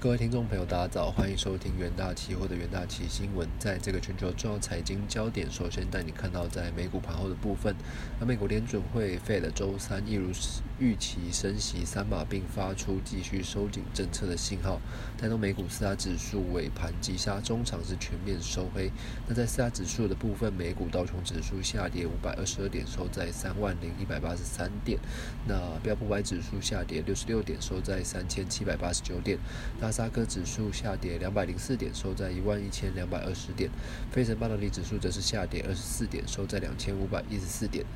[0.00, 3.48] 各位听众朋友，大家早，欢迎收听元大期货的元大期新闻。
[3.58, 7.74] 在这个全球重要财经焦点，首先带你看到在美股盘后的部分。
[8.20, 10.32] 那美国联准会费的周三一如
[10.82, 14.80] 预期升息三码，并发出继续收紧政策的信号，
[15.16, 18.90] 带动美股四大指数尾盘急杀，中场是全面收黑。
[19.28, 24.98] 那在四大指数的部分，美股道琼指数下跌五百二十二点，收在三万零一百八十三点。
[25.46, 29.38] 那标普百指数下跌六十六点，收在三千七百八十九点。
[29.80, 33.70] 纳斯达克指数下跌两百零四点，收在一万一千两百二十点。
[34.10, 37.86] 费城半导体指数则是下跌二十四点，收在两千五百一十四点。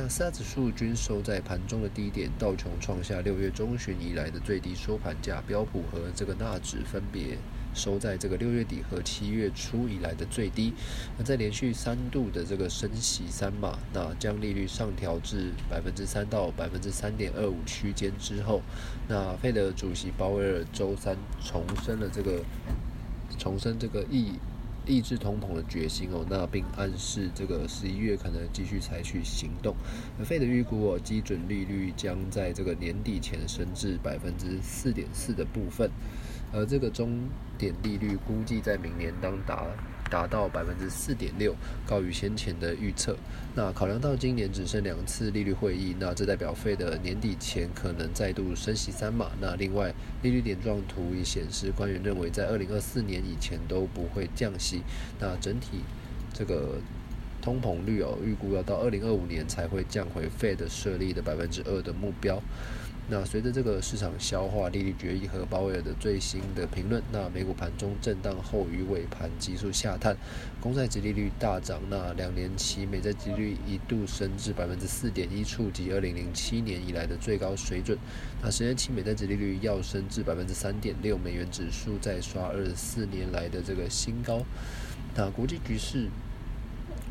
[0.00, 7.36] 那四大指数均收在盘中的低点，道琼创下六月中旬以来的最低收盘价，标普和这个纳指分别。
[7.74, 10.72] 收在这个六月底和七月初以来的最低。
[11.16, 18.62] 那在连续三度的这个升息三码，那将利率上调至百分之三到百分之三点二五区间之后，
[19.08, 22.42] 那费德主席鲍威尔周三重申了这个
[23.36, 24.32] 重申这个抑
[24.88, 29.76] 抑制通膨的决心哦，那并暗示这个十一月可能继续采取行动。
[30.18, 35.90] 那费德预估哦，基准利率将在这个年底前升至百分之四点四的部分。
[36.50, 37.28] 而这个终
[37.58, 39.66] 点利率估计在明年当达
[40.08, 41.54] 达到百分之四点六，
[41.86, 43.16] 高于先前的预测。
[43.54, 49.30] 那考量到今年只剩两次利率会议，那这代表费的年底前可能再度升息三码。
[49.40, 54.82] 那另外利率点状图也显示，官员认为在二零二四年以前都不会降息。
[55.18, 55.80] 那整体
[56.32, 56.78] 这个
[57.40, 62.40] 通膨率哦，预估要到二零二五年才会降回费的设立的百分之二的目标。
[63.10, 70.14] 那随着这个市场消化利率决议和鲍威尔的最新的评论，那美股盘中震荡后于尾盘急速下探，
[70.60, 77.96] 公债殖利率大涨，那两年期美债殖利率一度升至百分之四点一，触及二零零七年以来的最高水准。
[78.42, 84.42] 那十年期美债殖利率要升至百分之三点六，美元指数再刷二十四年来的这个新高。
[85.14, 86.08] 那国际局势。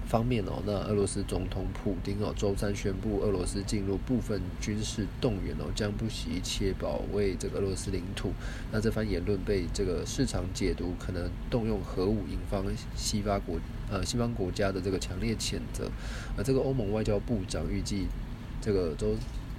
[0.08, 8.32] 方面哦，那俄罗斯总统普京哦，周三宣布俄罗斯进入部分军事动员哦，将不惜一切保卫这个俄罗斯领土。
[8.72, 12.64] 那这番言论被这个市场解读可能动用核武，引发
[12.96, 13.60] 西方国
[13.92, 15.92] 呃西方国家的这个强烈谴责。
[16.38, 18.08] 而这个欧盟外交部长预计
[18.62, 19.14] 这个周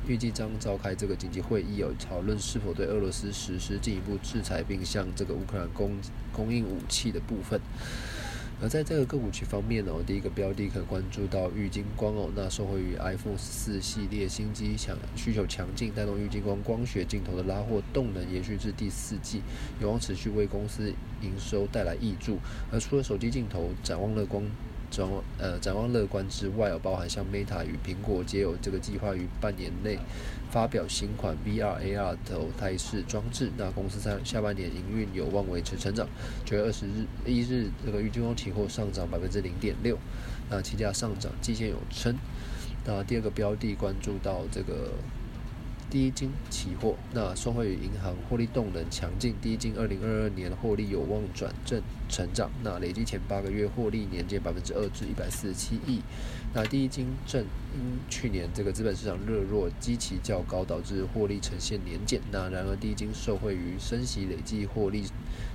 [0.07, 5.91] 预计将召开这个紧急会议哦，讨论是否对俄罗斯实施进一步制裁，并向这个乌克兰供
[6.33, 7.61] 供应武器的部分。
[8.61, 19.43] 而在这个个股区方面呢哦，第一个标的可关注到玉金光哦，那受惠于 iPhone 四系列新机强需求强劲，带动玉金光光学镜头的拉货动能延续至第四季，
[19.81, 20.93] 有望持续为公司
[21.23, 22.39] 营收带来益助。
[22.73, 24.43] 而除了手机镜头，展望乐光。
[24.91, 29.99] 展望呃展望乐观之外，哦，包含像 Meta 与苹果皆有这个计划于半年内
[30.51, 33.51] 发表新款 VR AR 头戴式装置。
[33.57, 36.07] 那公司在下半年营运有望维持成长。
[36.45, 39.99] 九月二十日一日，这个预金光期货上涨百分之零点六，
[40.51, 42.17] 那期价上涨，季线有撑。
[42.85, 44.93] 那第二个标的关注到这个。
[45.91, 52.51] 第一金期货，那受惠于银行获利动能强劲，第一金二零二二年获利有望转正成长。
[52.63, 56.03] 那累计前八个月获利年减百分之二至一百四十七亿。
[56.53, 57.43] 那第一金正
[57.75, 62.21] 因去年这个资本市场热弱，基期较高，导致获利呈现年减。
[62.31, 65.05] 那然而第一金受惠于升息，累计获利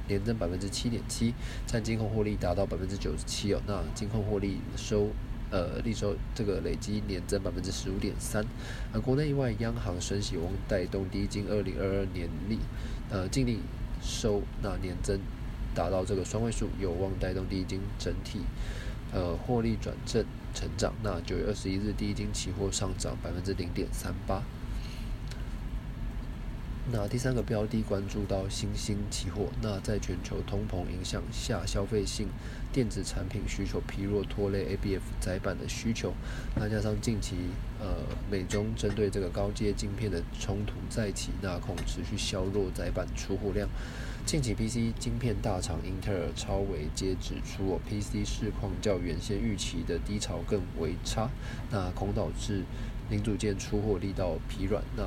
[0.08, 1.36] 年增百分之七点七，
[1.68, 3.62] 占金控获利达到百分之九十七哦。
[3.68, 5.10] 那金控获利收。
[5.54, 8.44] 呃，利收这个累积年增百分之十五点三，
[8.92, 12.58] 而国内外央行升息望带动第一金二零二二年利
[13.12, 13.60] 呃净利
[14.02, 15.20] 收那年增
[15.76, 18.40] 达到这个双位数，有望带动第一金整体
[19.14, 20.26] 呃获利转正
[20.56, 20.92] 成长。
[21.04, 24.42] 那九月二十一日低金期货上涨百分之零点三八。
[26.92, 32.28] 那第三个标的关注到新兴期货，那在全球通膨影响下，消费性
[32.74, 36.14] 电子产品需求疲弱，拖累 ABF 窄板的需求。
[36.56, 37.36] 那加上近期
[37.80, 43.70] 呃美中针对这个高阶晶片的冲突再起，那恐持续削弱窄板出货量。
[44.26, 51.30] 近期 PC 晶片大厂英特尔、超微皆指出，PC 市况较原先预期的低潮更为差，
[51.72, 52.64] 那恐导致
[53.10, 54.84] 零组件出货力道疲软。
[54.98, 55.04] 那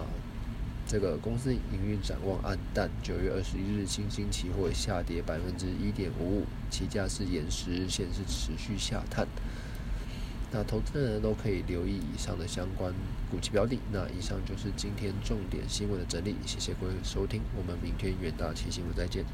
[0.87, 2.89] 这个公司营运展望暗淡。
[3.03, 9.27] 九月二十一日，新兴期货下跌百分之一点五五，期价是延时日线是持续下探。
[10.53, 12.93] 那投资人都可以留意以上的相关
[13.31, 13.79] 股期标的。
[13.93, 19.25] 那以上就是今天重点新闻的整理，谢谢各位收听，我们明天远大期新闻再见。